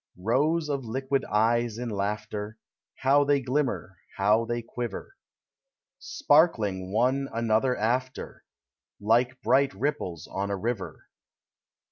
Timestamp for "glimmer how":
3.39-4.45